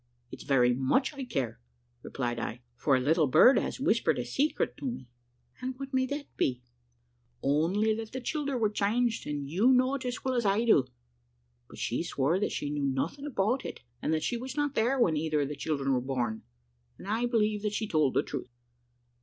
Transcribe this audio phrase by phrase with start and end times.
[0.33, 1.59] "`It's very much I care,'
[2.01, 5.07] replied I, `for a little bird has whispered a secret to me.'
[5.61, 6.71] "`And what may that be?' says
[7.43, 7.47] she.
[7.47, 10.87] "`Only that the childer were changed, and you know it as well as I do.'
[11.69, 14.99] But she swore that she knew nothing about it, and that she was not there
[14.99, 16.41] when either of the children were born,
[16.97, 18.49] and I believe that she told the truth.